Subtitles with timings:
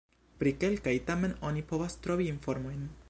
[0.43, 2.87] Pri kelkaj tamen oni povas trovi informojn.